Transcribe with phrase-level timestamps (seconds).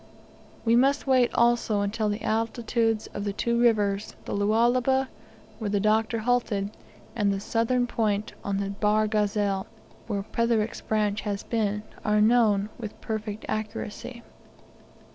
[0.65, 5.09] We must wait also until the altitudes of the two rivers, the Lualaba,
[5.59, 6.75] where the Doctor halted,
[7.15, 9.67] and the southern point on the Bahr Ghazal,
[10.07, 14.23] where Petherick has been, are known with perfect accuracy.